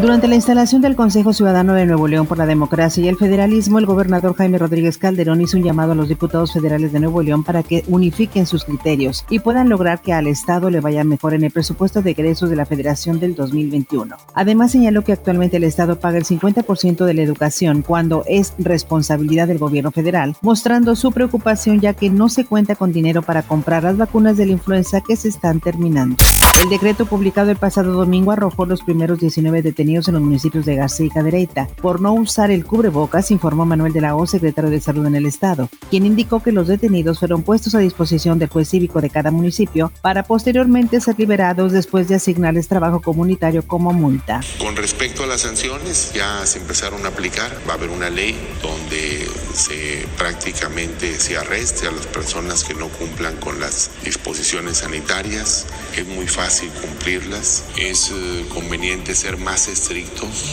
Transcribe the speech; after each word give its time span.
Durante 0.00 0.28
la 0.28 0.34
instalación 0.34 0.82
del 0.82 0.94
Consejo 0.94 1.32
Ciudadano 1.32 1.72
de 1.72 1.86
Nuevo 1.86 2.06
León 2.06 2.26
por 2.26 2.36
la 2.36 2.44
Democracia 2.44 3.02
y 3.02 3.08
el 3.08 3.16
Federalismo, 3.16 3.78
el 3.78 3.86
gobernador 3.86 4.36
Jaime 4.36 4.58
Rodríguez 4.58 4.98
Calderón 4.98 5.40
hizo 5.40 5.56
un 5.56 5.62
llamado 5.62 5.92
a 5.92 5.94
los 5.94 6.06
diputados 6.06 6.52
federales 6.52 6.92
de 6.92 7.00
Nuevo 7.00 7.22
León 7.22 7.42
para 7.42 7.62
que 7.62 7.82
unifiquen 7.86 8.44
sus 8.44 8.64
criterios 8.64 9.24
y 9.30 9.38
puedan 9.38 9.70
lograr 9.70 10.02
que 10.02 10.12
al 10.12 10.26
Estado 10.26 10.68
le 10.68 10.80
vaya 10.80 11.02
mejor 11.02 11.32
en 11.32 11.44
el 11.44 11.50
presupuesto 11.50 12.02
de 12.02 12.10
egresos 12.10 12.50
de 12.50 12.56
la 12.56 12.66
Federación 12.66 13.18
del 13.20 13.34
2021. 13.34 14.16
Además, 14.34 14.72
señaló 14.72 15.02
que 15.02 15.12
actualmente 15.12 15.56
el 15.56 15.64
Estado 15.64 15.98
paga 15.98 16.18
el 16.18 16.24
50% 16.24 17.06
de 17.06 17.14
la 17.14 17.22
educación 17.22 17.80
cuando 17.80 18.22
es 18.26 18.52
responsabilidad 18.58 19.48
del 19.48 19.58
gobierno 19.58 19.92
federal, 19.92 20.36
mostrando 20.42 20.94
su 20.94 21.10
preocupación 21.10 21.80
ya 21.80 21.94
que 21.94 22.10
no 22.10 22.28
se 22.28 22.44
cuenta 22.44 22.76
con 22.76 22.92
dinero 22.92 23.22
para 23.22 23.42
comprar 23.42 23.84
las 23.84 23.96
vacunas 23.96 24.36
de 24.36 24.44
la 24.44 24.52
influenza 24.52 25.00
que 25.00 25.16
se 25.16 25.28
están 25.28 25.58
terminando. 25.60 26.16
El 26.62 26.68
decreto 26.68 27.06
publicado 27.06 27.50
el 27.50 27.56
pasado 27.56 27.92
domingo 27.92 28.32
arrojó 28.32 28.66
los 28.66 28.82
primeros 28.82 29.18
19 29.20 29.62
detenidos 29.62 29.85
en 29.86 30.14
los 30.14 30.22
municipios 30.22 30.66
de 30.66 30.74
García 30.74 31.06
y 31.06 31.10
Cadereyta 31.10 31.68
por 31.80 32.00
no 32.00 32.12
usar 32.12 32.50
el 32.50 32.64
cubrebocas, 32.64 33.30
informó 33.30 33.64
Manuel 33.64 33.92
de 33.92 34.00
la 34.00 34.16
O, 34.16 34.26
secretario 34.26 34.68
de 34.68 34.80
Salud 34.80 35.06
en 35.06 35.14
el 35.14 35.26
Estado, 35.26 35.68
quien 35.90 36.04
indicó 36.04 36.42
que 36.42 36.50
los 36.50 36.66
detenidos 36.66 37.20
fueron 37.20 37.42
puestos 37.42 37.74
a 37.74 37.78
disposición 37.78 38.38
del 38.38 38.48
juez 38.48 38.68
cívico 38.68 39.00
de 39.00 39.10
cada 39.10 39.30
municipio 39.30 39.92
para 40.02 40.24
posteriormente 40.24 41.00
ser 41.00 41.16
liberados 41.18 41.72
después 41.72 42.08
de 42.08 42.16
asignarles 42.16 42.66
trabajo 42.66 43.00
comunitario 43.00 43.66
como 43.66 43.92
multa. 43.92 44.40
Con 44.58 44.74
respecto 44.74 45.22
a 45.22 45.26
las 45.26 45.42
sanciones, 45.42 46.12
ya 46.12 46.44
se 46.44 46.58
empezaron 46.58 47.04
a 47.06 47.10
aplicar. 47.10 47.50
Va 47.68 47.74
a 47.74 47.76
haber 47.76 47.90
una 47.90 48.10
ley 48.10 48.34
donde 48.60 49.28
se 49.56 50.06
prácticamente 50.18 51.18
se 51.18 51.36
arreste 51.36 51.88
a 51.88 51.90
las 51.90 52.06
personas 52.06 52.62
que 52.64 52.74
no 52.74 52.88
cumplan 52.88 53.36
con 53.36 53.58
las 53.58 53.90
disposiciones 54.04 54.78
sanitarias. 54.78 55.66
Es 55.96 56.06
muy 56.06 56.26
fácil 56.26 56.70
cumplirlas. 56.80 57.64
Es 57.78 58.12
eh, 58.14 58.44
conveniente 58.52 59.14
ser 59.14 59.38
más 59.38 59.68
estrictos. 59.68 60.52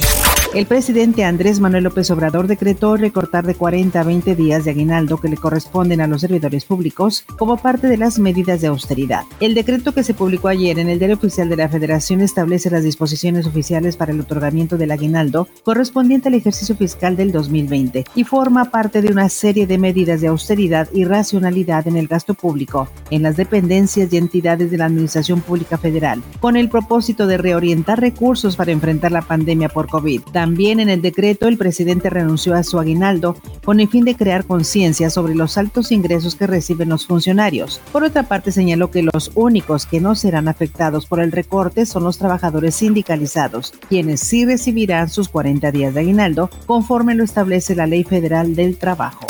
El 0.54 0.66
presidente 0.66 1.24
Andrés 1.24 1.60
Manuel 1.60 1.84
López 1.84 2.10
Obrador 2.12 2.48
decretó 2.48 2.96
recortar 2.96 3.46
de 3.46 3.56
40 3.56 4.00
a 4.00 4.04
20 4.04 4.36
días 4.36 4.64
de 4.64 4.72
aguinaldo 4.72 5.18
que 5.18 5.28
le 5.28 5.38
corresponden 5.38 6.00
a 6.02 6.08
los 6.08 6.22
servidores 6.22 6.66
públicos 6.66 7.26
como 7.38 7.58
parte 7.58 7.88
de 7.88 7.98
las 7.98 8.20
medidas 8.20 8.62
de 8.62 8.68
austeridad. 8.68 9.24
El 9.40 9.54
decreto 9.54 9.94
que 9.94 10.04
se 10.04 10.14
publicó 10.14 10.48
ayer 10.48 10.80
en 10.80 10.90
el 10.90 11.00
Diario 11.00 11.18
Oficial 11.18 11.50
de 11.50 11.58
la 11.58 11.70
Federación 11.70 12.22
establece 12.22 12.70
las 12.70 12.84
disposiciones 12.84 13.46
oficiales 13.46 13.98
para 13.98 14.12
el 14.12 14.22
otorgamiento 14.22 14.78
del 14.78 14.92
aguinaldo 14.92 15.48
correspondiente 15.64 16.30
al 16.30 16.36
ejercicio 16.36 16.76
fiscal 16.76 17.18
del 17.18 17.32
2020 17.32 18.06
y 18.16 18.24
forma 18.24 18.66
parte 18.66 18.93
de 19.02 19.12
una 19.12 19.30
serie 19.30 19.68
de 19.68 19.78
medidas 19.78 20.22
de 20.22 20.28
austeridad 20.28 20.88
y 20.94 21.06
racionalidad 21.06 21.88
en 21.88 21.98
el 21.98 22.08
gasto 22.08 22.34
público 22.34 22.88
en 23.10 23.24
las 23.24 23.38
dependencias 23.38 24.12
y 24.12 24.18
entidades 24.18 24.72
de 24.72 24.78
la 24.78 24.86
Administración 24.86 25.42
Pública 25.42 25.78
Federal, 25.78 26.22
con 26.40 26.58
el 26.58 26.70
propósito 26.70 27.28
de 27.28 27.38
reorientar 27.38 28.00
recursos 28.00 28.56
para 28.56 28.72
enfrentar 28.72 29.12
la 29.12 29.22
pandemia 29.22 29.70
por 29.70 29.88
COVID. 29.88 30.22
También 30.32 30.80
en 30.80 30.90
el 30.90 31.02
decreto, 31.02 31.48
el 31.48 31.58
presidente 31.58 32.10
renunció 32.10 32.56
a 32.56 32.64
su 32.64 32.80
aguinaldo 32.80 33.36
con 33.64 33.80
el 33.80 33.88
fin 33.88 34.06
de 34.06 34.16
crear 34.16 34.46
conciencia 34.46 35.10
sobre 35.10 35.36
los 35.36 35.58
altos 35.58 35.92
ingresos 35.92 36.36
que 36.36 36.48
reciben 36.48 36.90
los 36.90 37.08
funcionarios. 37.08 37.82
Por 37.92 38.04
otra 38.04 38.24
parte, 38.24 38.52
señaló 38.52 38.92
que 38.92 39.04
los 39.04 39.32
únicos 39.36 39.86
que 39.86 40.00
no 40.00 40.16
serán 40.16 40.48
afectados 40.48 41.06
por 41.06 41.20
el 41.20 41.32
recorte 41.32 41.86
son 41.86 42.04
los 42.04 42.18
trabajadores 42.18 42.76
sindicalizados, 42.76 43.74
quienes 43.90 44.20
sí 44.22 44.46
recibirán 44.46 45.10
sus 45.10 45.30
40 45.30 45.72
días 45.72 45.94
de 45.94 46.02
aguinaldo 46.02 46.50
conforme 46.66 47.16
lo 47.16 47.24
establece 47.24 47.76
la 47.76 47.88
Ley 47.88 48.04
Federal 48.04 48.56
del 48.56 48.78
Trabajo. 48.84 49.26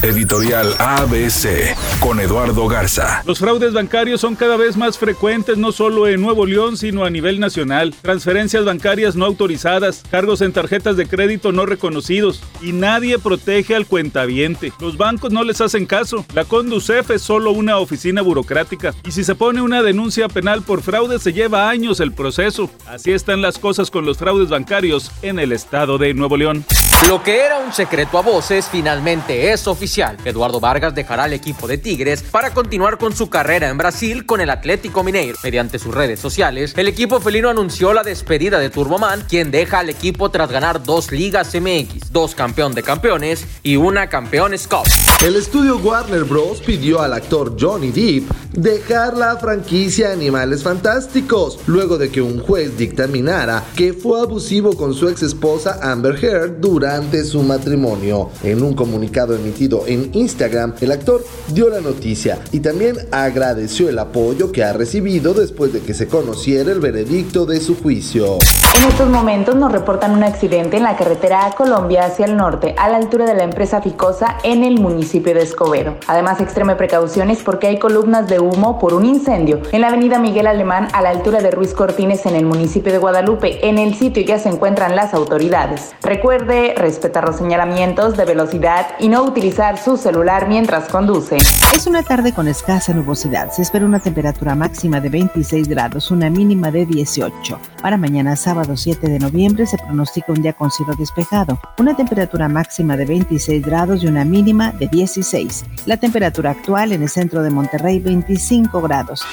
Editorial 0.00 0.76
ABC 0.78 1.76
con 1.98 2.20
Eduardo 2.20 2.68
Garza. 2.68 3.24
Los 3.26 3.40
fraudes 3.40 3.72
bancarios 3.72 4.20
son 4.20 4.36
cada 4.36 4.56
vez 4.56 4.76
más 4.76 4.96
frecuentes, 4.96 5.58
no 5.58 5.72
solo 5.72 6.06
en 6.06 6.20
Nuevo 6.20 6.46
León, 6.46 6.76
sino 6.76 7.04
a 7.04 7.10
nivel 7.10 7.40
nacional. 7.40 7.92
Transferencias 8.00 8.64
bancarias 8.64 9.16
no 9.16 9.24
autorizadas, 9.24 10.04
cargos 10.08 10.40
en 10.40 10.52
tarjetas 10.52 10.96
de 10.96 11.08
crédito 11.08 11.50
no 11.50 11.66
reconocidos 11.66 12.44
y 12.60 12.70
nadie 12.74 13.18
protege 13.18 13.74
al 13.74 13.86
cuentaviente. 13.86 14.72
Los 14.78 14.96
bancos 14.96 15.32
no 15.32 15.42
les 15.42 15.60
hacen 15.60 15.84
caso. 15.84 16.24
La 16.32 16.44
Conducef 16.44 17.10
es 17.10 17.22
solo 17.22 17.50
una 17.50 17.78
oficina 17.78 18.22
burocrática 18.22 18.94
y 19.04 19.10
si 19.10 19.24
se 19.24 19.34
pone 19.34 19.62
una 19.62 19.82
denuncia 19.82 20.28
penal 20.28 20.62
por 20.62 20.80
fraude 20.80 21.18
se 21.18 21.32
lleva 21.32 21.68
años 21.68 21.98
el 21.98 22.12
proceso. 22.12 22.70
Así 22.86 23.10
están 23.10 23.42
las 23.42 23.58
cosas 23.58 23.90
con 23.90 24.06
los 24.06 24.18
fraudes 24.18 24.48
bancarios 24.48 25.10
en 25.22 25.40
el 25.40 25.50
estado 25.50 25.98
de 25.98 26.14
Nuevo 26.14 26.36
León. 26.36 26.64
Lo 27.08 27.22
que 27.22 27.40
era 27.40 27.58
un 27.58 27.72
secreto 27.72 28.16
a 28.16 28.22
voces 28.22 28.68
finalmente 28.70 29.52
es 29.52 29.66
oficial 29.66 30.16
Eduardo 30.24 30.60
Vargas 30.60 30.94
dejará 30.94 31.26
el 31.26 31.32
equipo 31.32 31.66
de 31.66 31.76
Tigres 31.76 32.22
para 32.22 32.54
continuar 32.54 32.96
con 32.96 33.14
su 33.14 33.28
carrera 33.28 33.68
en 33.68 33.76
Brasil 33.76 34.24
con 34.24 34.40
el 34.40 34.50
Atlético 34.50 35.02
Mineiro. 35.02 35.36
Mediante 35.42 35.78
sus 35.78 35.94
redes 35.94 36.20
sociales, 36.20 36.74
el 36.76 36.88
equipo 36.88 37.20
felino 37.20 37.50
anunció 37.50 37.92
la 37.92 38.02
despedida 38.02 38.58
de 38.58 38.70
Turboman, 38.70 39.24
quien 39.28 39.50
deja 39.50 39.80
al 39.80 39.90
equipo 39.90 40.30
tras 40.30 40.50
ganar 40.50 40.82
dos 40.82 41.10
ligas 41.10 41.54
MX, 41.54 42.12
dos 42.12 42.34
campeón 42.34 42.74
de 42.74 42.82
campeones 42.82 43.46
y 43.62 43.76
una 43.76 44.08
campeones 44.08 44.68
Cup. 44.68 44.86
El 45.24 45.36
estudio 45.36 45.78
Warner 45.78 46.24
Bros. 46.24 46.60
pidió 46.60 47.02
al 47.02 47.12
actor 47.12 47.56
Johnny 47.60 47.90
Depp 47.90 48.30
dejar 48.52 49.16
la 49.16 49.36
franquicia 49.36 50.12
Animales 50.12 50.62
Fantásticos, 50.62 51.58
luego 51.66 51.98
de 51.98 52.10
que 52.10 52.22
un 52.22 52.40
juez 52.40 52.76
dictaminara 52.76 53.64
que 53.76 53.92
fue 53.92 54.20
abusivo 54.20 54.76
con 54.76 54.94
su 54.94 55.08
ex 55.08 55.22
esposa 55.22 55.78
Amber 55.82 56.22
Heard 56.22 56.60
durante 56.92 57.24
su 57.24 57.42
matrimonio. 57.42 58.28
En 58.42 58.62
un 58.62 58.74
comunicado 58.74 59.34
emitido 59.34 59.84
en 59.86 60.10
Instagram, 60.12 60.74
el 60.82 60.92
actor 60.92 61.24
dio 61.48 61.70
la 61.70 61.80
noticia 61.80 62.38
y 62.52 62.60
también 62.60 62.96
agradeció 63.10 63.88
el 63.88 63.98
apoyo 63.98 64.52
que 64.52 64.62
ha 64.62 64.74
recibido 64.74 65.32
después 65.32 65.72
de 65.72 65.80
que 65.80 65.94
se 65.94 66.06
conociera 66.06 66.70
el 66.70 66.80
veredicto 66.80 67.46
de 67.46 67.60
su 67.60 67.76
juicio. 67.76 68.38
En 68.74 68.88
estos 68.88 69.08
momentos 69.08 69.54
nos 69.54 69.70
reportan 69.70 70.12
un 70.12 70.22
accidente 70.22 70.78
en 70.78 70.82
la 70.82 70.96
carretera 70.96 71.46
a 71.46 71.52
Colombia 71.52 72.06
hacia 72.06 72.26
el 72.26 72.36
norte, 72.36 72.74
a 72.78 72.88
la 72.88 72.96
altura 72.96 73.26
de 73.26 73.34
la 73.34 73.44
empresa 73.44 73.80
Ficosa 73.80 74.38
en 74.44 74.64
el 74.64 74.80
municipio 74.80 75.34
de 75.34 75.42
Escobedo. 75.42 75.96
Además, 76.08 76.40
extreme 76.40 76.74
precauciones 76.74 77.42
porque 77.42 77.68
hay 77.68 77.78
columnas 77.78 78.28
de 78.28 78.40
humo 78.40 78.78
por 78.78 78.94
un 78.94 79.04
incendio 79.04 79.60
en 79.72 79.82
la 79.82 79.88
avenida 79.88 80.18
Miguel 80.18 80.46
Alemán 80.46 80.88
a 80.94 81.02
la 81.02 81.10
altura 81.10 81.40
de 81.40 81.50
Ruiz 81.50 81.74
Cortines 81.74 82.24
en 82.26 82.34
el 82.34 82.46
municipio 82.46 82.92
de 82.92 82.98
Guadalupe. 82.98 83.68
En 83.68 83.78
el 83.78 83.94
sitio 83.94 84.24
ya 84.24 84.38
se 84.38 84.48
encuentran 84.48 84.96
las 84.96 85.14
autoridades. 85.14 85.92
Recuerde 86.02 86.74
respetar 86.82 87.24
los 87.24 87.36
señalamientos 87.36 88.16
de 88.16 88.26
velocidad 88.26 88.88
y 88.98 89.08
no 89.08 89.22
utilizar 89.22 89.78
su 89.78 89.96
celular 89.96 90.48
mientras 90.48 90.88
conduce. 90.88 91.38
Es 91.74 91.86
una 91.86 92.02
tarde 92.02 92.34
con 92.34 92.48
escasa 92.48 92.92
nubosidad. 92.92 93.50
Se 93.50 93.62
espera 93.62 93.86
una 93.86 94.00
temperatura 94.00 94.54
máxima 94.54 95.00
de 95.00 95.08
26 95.08 95.68
grados, 95.68 96.10
una 96.10 96.28
mínima 96.28 96.70
de 96.70 96.84
18. 96.84 97.58
Para 97.80 97.96
mañana 97.96 98.36
sábado 98.36 98.76
7 98.76 99.08
de 99.08 99.18
noviembre 99.18 99.66
se 99.66 99.78
pronostica 99.78 100.32
un 100.32 100.42
día 100.42 100.52
con 100.52 100.70
cielo 100.70 100.94
despejado, 100.98 101.58
una 101.78 101.96
temperatura 101.96 102.48
máxima 102.48 102.96
de 102.96 103.06
26 103.06 103.64
grados 103.64 104.02
y 104.02 104.08
una 104.08 104.24
mínima 104.24 104.72
de 104.72 104.88
16. 104.88 105.64
La 105.86 105.96
temperatura 105.96 106.50
actual 106.50 106.92
en 106.92 107.02
el 107.02 107.08
centro 107.08 107.42
de 107.42 107.50
Monterrey 107.50 108.00
25 108.00 108.82
grados. 108.82 109.24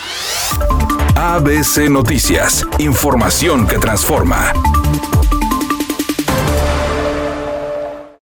ABC 1.15 1.89
Noticias, 1.89 2.65
información 2.77 3.67
que 3.67 3.77
transforma. 3.77 4.53